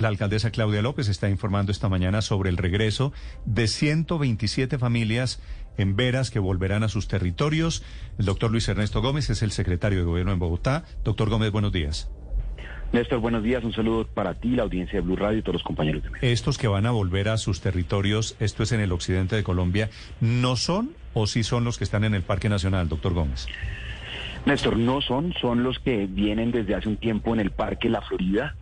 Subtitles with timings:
[0.00, 3.12] La alcaldesa Claudia López está informando esta mañana sobre el regreso
[3.46, 5.42] de 127 familias
[5.76, 7.82] en veras que volverán a sus territorios.
[8.16, 10.84] El doctor Luis Ernesto Gómez es el secretario de Gobierno en Bogotá.
[11.02, 12.08] Doctor Gómez, buenos días.
[12.92, 13.64] Néstor, buenos días.
[13.64, 16.26] Un saludo para ti, la audiencia de Blue Radio y todos los compañeros de México.
[16.30, 19.90] Estos que van a volver a sus territorios, esto es en el occidente de Colombia,
[20.20, 23.48] ¿no son o sí son los que están en el Parque Nacional, doctor Gómez?
[24.46, 28.00] Néstor, no son, son los que vienen desde hace un tiempo en el Parque La
[28.00, 28.54] Florida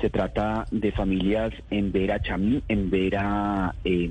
[0.00, 4.10] se trata de familias en Vera Chamí, en Vera eh,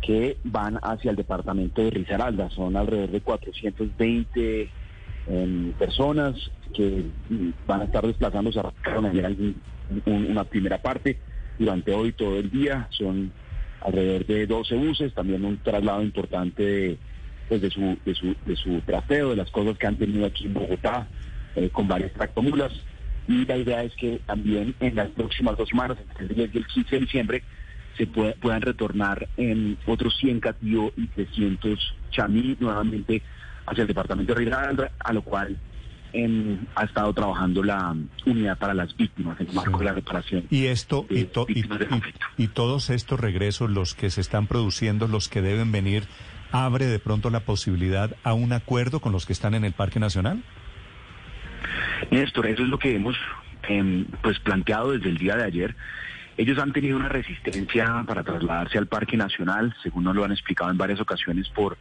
[0.00, 2.48] que van hacia el departamento de Risaralda.
[2.50, 4.68] Son alrededor de 420
[5.26, 6.34] em, personas
[6.74, 8.72] que mm, van a estar desplazándose a
[10.06, 11.18] una primera parte
[11.58, 12.88] durante hoy todo el día.
[12.90, 13.30] Son
[13.82, 16.98] alrededor de 12 buses, también un traslado importante de,
[17.48, 20.46] pues de, su, de, su, de su trasteo, de las cosas que han tenido aquí
[20.46, 21.08] en Bogotá,
[21.56, 22.72] eh, con varias tractomulas.
[23.28, 26.58] Y la idea es que también en las próximas dos semanas, entre el 10 y
[26.58, 27.42] el 15 de diciembre,
[27.96, 33.22] se puedan retornar en otros 100 Catío y 300 Chamí nuevamente
[33.66, 35.58] hacia el departamento de Risaralda, a lo cual
[36.12, 37.94] em, ha estado trabajando la
[38.26, 40.46] unidad para las víctimas en el marco de la reparación.
[40.50, 41.28] Y esto y,
[42.36, 46.04] y, todos estos regresos, los que se están produciendo, los que deben venir,
[46.52, 50.00] abre de pronto la posibilidad a un acuerdo con los que están en el Parque
[50.00, 50.42] Nacional.
[52.10, 53.16] Néstor, eso es lo que hemos
[53.68, 55.76] em, pues planteado desde el día de ayer.
[56.36, 60.70] Ellos han tenido una resistencia para trasladarse al Parque Nacional, según nos lo han explicado
[60.70, 61.76] en varias ocasiones, por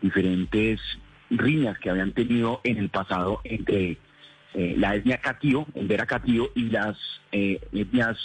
[0.00, 0.80] diferentes
[1.30, 3.98] riñas que habían tenido en el pasado entre
[4.54, 6.96] eh, la etnia Catío, el Vera Catío, y las
[7.30, 8.18] eh, etnias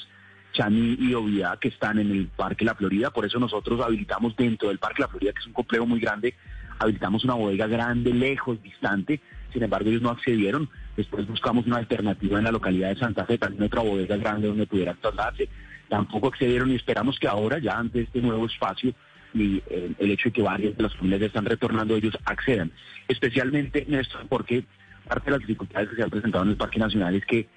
[0.54, 3.12] Chani y Ovidad que están en el Parque La Florida.
[3.12, 6.34] Por eso nosotros habilitamos dentro del Parque La Florida, que es un complejo muy grande,
[6.80, 9.22] habilitamos una bodega grande, lejos, distante.
[9.54, 10.70] Sin embargo, ellos no accedieron.
[10.98, 14.66] Después buscamos una alternativa en la localidad de Santa Fe, también otra bodega grande donde
[14.66, 15.48] pudieran trasladarse.
[15.88, 18.94] Tampoco accedieron y esperamos que ahora, ya ante este nuevo espacio
[19.34, 22.72] y eh, el hecho de que varias de las familias están retornando, ellos accedan.
[23.08, 24.66] Especialmente, Néstor, porque
[25.08, 27.48] parte de las dificultades que se han presentado en el Parque Nacional es que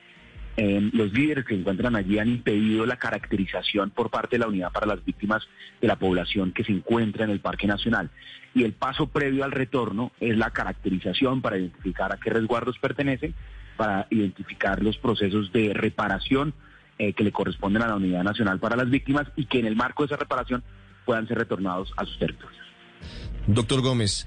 [0.56, 4.48] eh, los líderes que se encuentran allí han impedido la caracterización por parte de la
[4.48, 5.42] unidad para las víctimas
[5.80, 8.10] de la población que se encuentra en el Parque Nacional.
[8.54, 13.34] Y el paso previo al retorno es la caracterización para identificar a qué resguardos pertenecen,
[13.76, 16.52] para identificar los procesos de reparación
[16.98, 19.76] eh, que le corresponden a la Unidad Nacional para las Víctimas y que en el
[19.76, 20.62] marco de esa reparación
[21.06, 22.60] puedan ser retornados a sus territorios.
[23.46, 24.26] Doctor Gómez.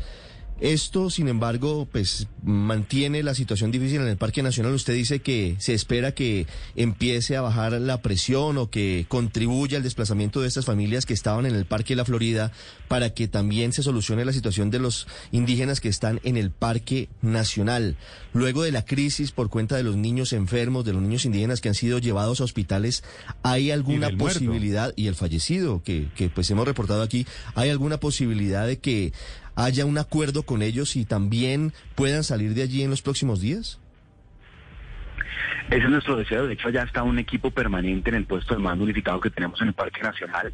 [0.63, 4.74] Esto, sin embargo, pues mantiene la situación difícil en el Parque Nacional.
[4.74, 6.47] Usted dice que se espera que
[6.78, 11.46] empiece a bajar la presión o que contribuya al desplazamiento de estas familias que estaban
[11.46, 12.53] en el Parque de la Florida
[12.88, 17.09] para que también se solucione la situación de los indígenas que están en el Parque
[17.22, 17.97] Nacional.
[18.31, 21.68] Luego de la crisis por cuenta de los niños enfermos, de los niños indígenas que
[21.68, 23.03] han sido llevados a hospitales,
[23.41, 28.66] ¿hay alguna posibilidad, y el fallecido que, que pues hemos reportado aquí, ¿hay alguna posibilidad
[28.66, 29.12] de que
[29.55, 33.79] haya un acuerdo con ellos y también puedan salir de allí en los próximos días?
[35.69, 36.47] Ese es nuestro deseo.
[36.47, 39.61] De hecho, ya está un equipo permanente en el puesto de mando unificado que tenemos
[39.61, 40.53] en el Parque Nacional,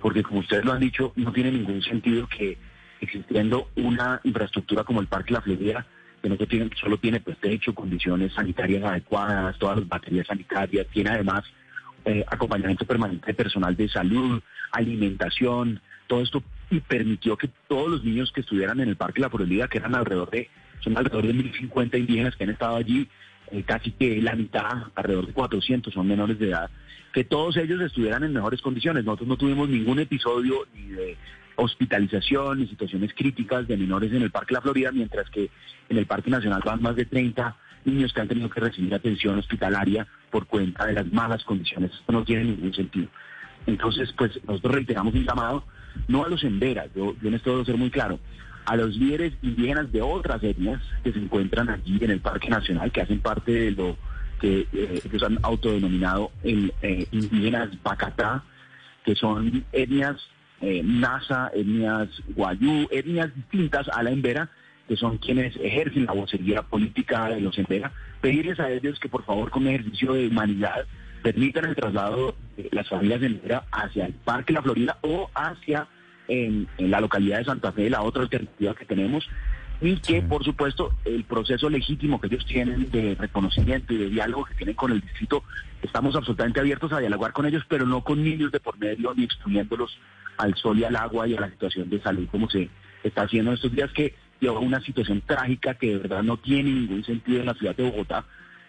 [0.00, 2.58] porque como ustedes lo han dicho, no tiene ningún sentido que
[3.00, 5.86] existiendo una infraestructura como el Parque La Florida,
[6.22, 11.10] que no tiene, solo tiene pues techo, condiciones sanitarias adecuadas, todas las baterías sanitarias, tiene
[11.10, 11.44] además
[12.04, 18.04] eh, acompañamiento permanente de personal de salud, alimentación, todo esto y permitió que todos los
[18.04, 20.48] niños que estuvieran en el Parque La Florida, que eran alrededor de,
[20.80, 23.08] son alrededor de 1.050 indígenas que han estado allí,
[23.50, 26.70] eh, casi que la mitad, alrededor de 400 son menores de edad,
[27.12, 29.04] que todos ellos estuvieran en mejores condiciones.
[29.04, 31.16] Nosotros no tuvimos ningún episodio ni de
[31.56, 35.50] hospitalización ni situaciones críticas de menores en el Parque La Florida, mientras que
[35.88, 39.38] en el Parque Nacional van más de 30 niños que han tenido que recibir atención
[39.38, 41.92] hospitalaria por cuenta de las malas condiciones.
[41.92, 43.08] Esto no tiene ningún sentido.
[43.66, 45.64] Entonces, pues nosotros reiteramos un llamado
[46.06, 48.18] no a los enveras, yo, yo en esto ser muy claro,
[48.68, 52.92] a los líderes indígenas de otras etnias que se encuentran allí en el Parque Nacional,
[52.92, 53.96] que hacen parte de lo
[54.40, 58.44] que eh, ellos han autodenominado el, eh, indígenas Bacatá,
[59.04, 60.16] que son etnias
[60.60, 64.50] eh, Nasa, etnias Guayú, etnias distintas a la Embera,
[64.86, 69.24] que son quienes ejercen la vocería política de los Embera, pedirles a ellos que por
[69.24, 70.86] favor con ejercicio de humanidad
[71.22, 75.88] permitan el traslado de las familias de Embera hacia el Parque La Florida o hacia
[76.28, 79.28] en, la localidad de Santa Fe, la otra alternativa que tenemos,
[79.80, 84.44] y que, por supuesto, el proceso legítimo que ellos tienen de reconocimiento y de diálogo
[84.44, 85.44] que tienen con el distrito,
[85.82, 89.24] estamos absolutamente abiertos a dialogar con ellos, pero no con niños de por medio ni
[89.24, 89.96] exponiéndolos
[90.36, 92.68] al sol y al agua y a la situación de salud como se
[93.02, 96.70] está haciendo en estos días, que lleva una situación trágica que de verdad no tiene
[96.70, 98.24] ningún sentido en la ciudad de Bogotá,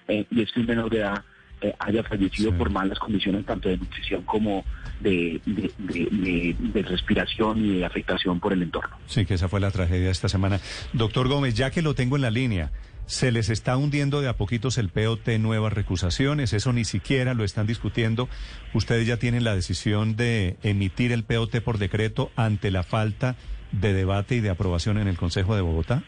[0.07, 1.23] eh, y es que un menor de edad
[1.61, 4.63] eh, haya fallecido por malas condiciones tanto de nutrición como
[5.01, 8.95] de, de, respiración y de afectación por el entorno.
[9.07, 10.59] Sí, que esa fue la tragedia esta semana.
[10.93, 12.71] Doctor Gómez, ya que lo tengo en la línea,
[13.07, 17.43] se les está hundiendo de a poquitos el POT, nuevas recusaciones, eso ni siquiera lo
[17.43, 18.29] están discutiendo.
[18.73, 23.35] Ustedes ya tienen la decisión de emitir el POT por decreto ante la falta
[23.71, 26.03] de debate y de aprobación en el Consejo de Bogotá.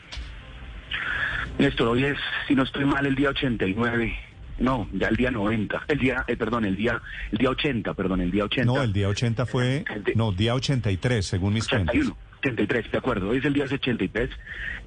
[1.58, 2.18] Néstor, hoy es,
[2.48, 5.84] si no estoy mal, el día 89 no, ya el día 90.
[5.88, 7.02] El día, eh, perdón, el día
[7.32, 8.66] el día 80, perdón, el día 80.
[8.66, 13.30] No, el día 80 fue, no, día 83, según mis 81, 83, de acuerdo.
[13.30, 14.30] Hoy es el día 83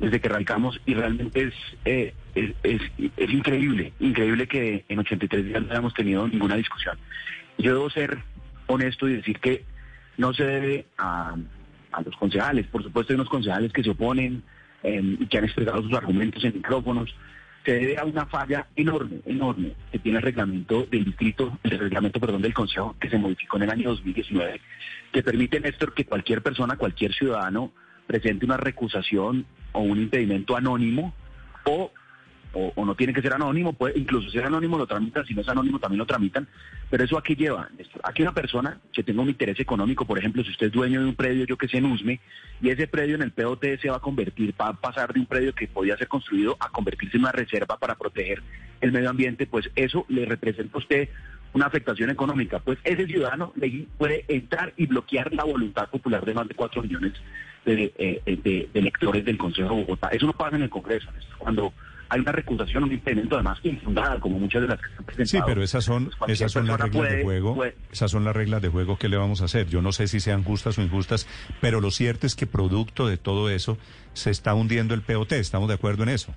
[0.00, 1.52] desde que arrancamos y realmente
[1.84, 2.82] eh, es, es,
[3.16, 6.98] es, increíble, increíble que en 83 días no hayamos tenido ninguna discusión.
[7.58, 8.18] Yo debo ser
[8.66, 9.64] honesto y decir que
[10.16, 11.36] no se debe a,
[11.92, 12.66] a los concejales.
[12.66, 14.42] Por supuesto hay unos concejales que se oponen
[14.82, 17.14] eh, y que han expresado sus argumentos en micrófonos
[17.64, 22.20] se debe a una falla enorme, enorme, que tiene el reglamento del distrito, el reglamento,
[22.20, 24.60] perdón, del Consejo, que se modificó en el año 2019,
[25.12, 27.72] que permite, Néstor, que cualquier persona, cualquier ciudadano,
[28.06, 31.14] presente una recusación o un impedimento anónimo
[31.64, 31.90] o
[32.54, 35.48] o, no tiene que ser anónimo, puede incluso ser anónimo lo tramitan, si no es
[35.48, 36.46] anónimo también lo tramitan,
[36.90, 37.68] pero eso aquí lleva,
[38.02, 41.06] aquí una persona que tenga un interés económico, por ejemplo, si usted es dueño de
[41.06, 42.20] un predio, yo que sé, en Usme,
[42.60, 45.26] y ese predio en el POT se va a convertir, va a pasar de un
[45.26, 48.42] predio que podía ser construido a convertirse en una reserva para proteger
[48.80, 51.08] el medio ambiente, pues eso le representa a usted
[51.54, 53.52] una afectación económica, pues ese ciudadano
[53.96, 57.12] puede entrar y bloquear la voluntad popular de más de cuatro millones
[57.64, 60.08] de, eh, de electores del Consejo de Bogotá.
[60.08, 61.08] Eso no pasa en el Congreso,
[61.38, 61.72] cuando
[62.08, 65.26] hay una recusación, un impedimento además infundada, como muchas de las que se han presentado.
[65.26, 67.64] Sí, pero esas son, pues esas son las reglas de juego.
[67.90, 69.68] Esas son las reglas de juego que le vamos a hacer.
[69.68, 71.26] Yo no sé si sean justas o injustas,
[71.60, 73.78] pero lo cierto es que producto de todo eso
[74.12, 75.32] se está hundiendo el POT.
[75.32, 76.34] ¿Estamos de acuerdo en eso?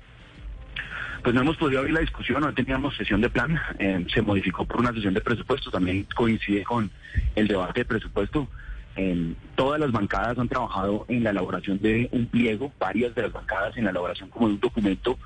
[1.23, 4.65] Pues no hemos podido abrir la discusión, no teníamos sesión de plan, eh, se modificó
[4.65, 6.89] por una sesión de presupuesto, también coincide con
[7.35, 8.47] el debate de presupuesto.
[8.95, 13.33] Eh, todas las bancadas han trabajado en la elaboración de un pliego, varias de las
[13.33, 15.19] bancadas en la elaboración como de un documento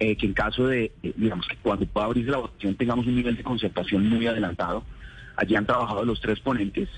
[0.00, 3.36] eh, que en caso de, digamos, que cuando pueda abrirse la votación tengamos un nivel
[3.36, 4.82] de concertación muy adelantado.
[5.36, 6.88] Allí han trabajado los tres ponentes.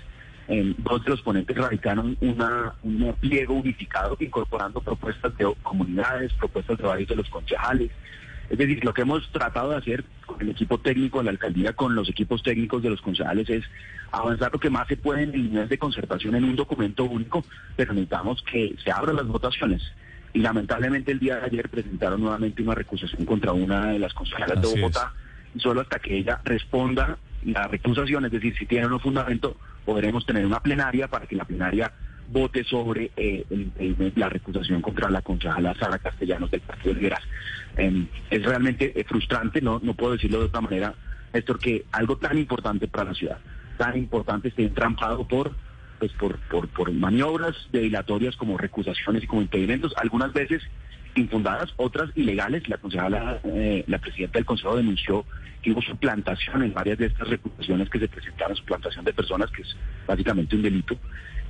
[0.79, 6.85] dos de los ponentes radicaron una, un pliego unificado incorporando propuestas de comunidades, propuestas de
[6.85, 7.91] varios de los concejales.
[8.49, 11.73] Es decir, lo que hemos tratado de hacer con el equipo técnico de la alcaldía,
[11.73, 13.65] con los equipos técnicos de los concejales, es
[14.13, 17.45] avanzar lo que más se puede en líneas de concertación en un documento único,
[17.75, 19.83] pero necesitamos que se abran las votaciones
[20.32, 24.61] y lamentablemente el día de ayer presentaron nuevamente una recusación contra una de las consejeras
[24.61, 25.12] de Bogotá
[25.55, 30.25] y solo hasta que ella responda la recusación, es decir, si tiene un fundamento, podremos
[30.25, 31.93] tener una plenaria para que la plenaria
[32.29, 33.44] vote sobre eh,
[34.17, 37.20] la recusación contra la concejala Sara Castellanos del Partido Liberal.
[37.76, 40.94] Em, es realmente eh, frustrante, no, no puedo decirlo de otra manera,
[41.34, 43.38] Néstor, que algo tan importante para la ciudad,
[43.76, 45.52] tan importante esté entrampado por
[46.03, 50.61] pues por, por, maniobras dilatorias como recusaciones y como impedimentos, algunas veces
[51.15, 52.69] infundadas, otras ilegales.
[52.69, 55.25] La concejala, eh, la presidenta del Consejo denunció
[55.63, 59.63] que hubo suplantación en varias de estas recusaciones que se presentaron, suplantación de personas, que
[59.63, 60.97] es básicamente un delito.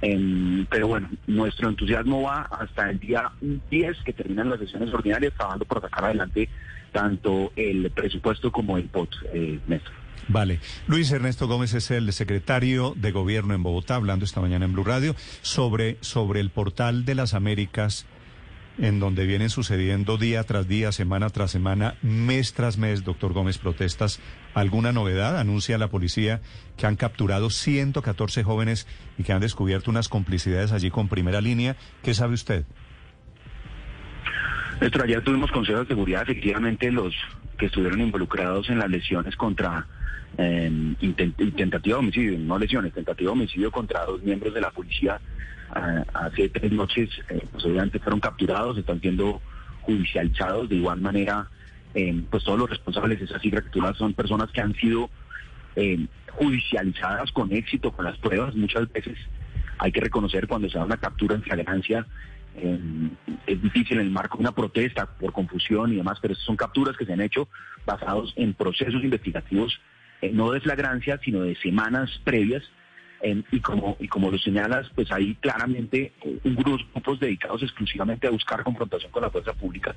[0.02, 3.32] Em, pero bueno, nuestro entusiasmo va hasta el día
[3.70, 6.50] 10 que terminan las sesiones ordinarias, trabajando por sacar adelante
[6.92, 10.01] tanto el presupuesto como el POT, eh, Néstor.
[10.28, 10.60] Vale.
[10.86, 14.84] Luis Ernesto Gómez es el secretario de Gobierno en Bogotá, hablando esta mañana en Blue
[14.84, 18.06] Radio sobre, sobre el portal de las Américas,
[18.78, 23.58] en donde vienen sucediendo día tras día, semana tras semana, mes tras mes, doctor Gómez,
[23.58, 24.20] protestas.
[24.54, 25.38] ¿Alguna novedad?
[25.38, 26.40] Anuncia la policía
[26.76, 28.86] que han capturado 114 jóvenes
[29.18, 31.76] y que han descubierto unas complicidades allí con primera línea.
[32.02, 32.64] ¿Qué sabe usted?
[34.82, 37.14] Nuestro, ayer tuvimos consejo de seguridad, efectivamente los
[37.56, 39.86] que estuvieron involucrados en las lesiones contra
[40.36, 40.96] eh,
[41.56, 45.20] tentativa de homicidio, no lesiones, tentativa de homicidio contra dos miembros de la policía
[45.70, 49.40] ah, hace tres noches, eh, pues obviamente fueron capturados, están siendo
[49.82, 50.68] judicializados.
[50.68, 51.46] De igual manera,
[51.94, 55.10] eh, pues todos los responsables de esas capturadas son personas que han sido
[55.76, 59.16] eh, judicializadas con éxito con las pruebas, muchas veces
[59.78, 62.04] hay que reconocer cuando se da una captura en flagrancia
[62.54, 66.96] es difícil en el marco de una protesta por confusión y demás, pero son capturas
[66.96, 67.48] que se han hecho
[67.86, 69.80] basados en procesos investigativos
[70.22, 72.62] eh, no de flagrancia, sino de semanas previas,
[73.22, 78.26] y, como, y como lo señalas, pues hay claramente eh, un grupo, grupos dedicados exclusivamente
[78.26, 79.94] a buscar confrontación con la fuerza pública.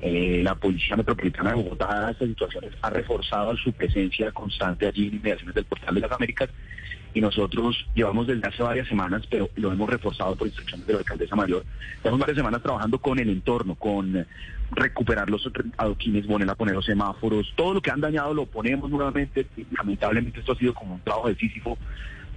[0.00, 5.14] Eh, la Policía Metropolitana de Bogotá, estas situaciones, ha reforzado su presencia constante allí en
[5.16, 6.50] inmediaciones del Portal de las Américas
[7.14, 10.98] y nosotros llevamos desde hace varias semanas, pero lo hemos reforzado por instrucciones de la
[11.00, 11.64] alcaldesa mayor,
[12.04, 14.26] llevamos varias semanas trabajando con el entorno, con
[14.70, 18.90] recuperar los adoquines, poner a poner los semáforos, todo lo que han dañado lo ponemos
[18.90, 21.34] nuevamente, lamentablemente esto ha sido como un trabajo de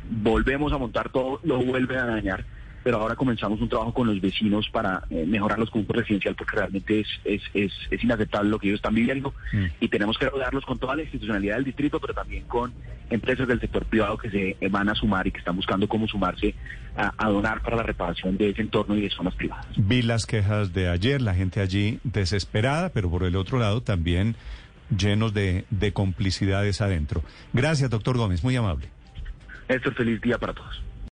[0.10, 2.46] volvemos a montar todo, lo vuelve a dañar
[2.84, 6.56] pero ahora comenzamos un trabajo con los vecinos para eh, mejorar los conjuntos residencial porque
[6.56, 9.66] realmente es, es, es, es, inaceptable lo que ellos están viviendo mm.
[9.80, 12.74] y tenemos que rodearlos con toda la institucionalidad del distrito, pero también con
[13.10, 16.56] empresas del sector privado que se van a sumar y que están buscando cómo sumarse
[16.96, 19.66] a, donar para la reparación de ese entorno y de zonas privadas.
[19.78, 24.36] Vi las quejas de ayer, la gente allí desesperada, pero por el otro lado también
[24.96, 27.24] llenos de, de complicidades adentro.
[27.54, 28.90] Gracias, doctor Gómez, muy amable.
[29.72, 30.91] Néstor, feliz día para todos.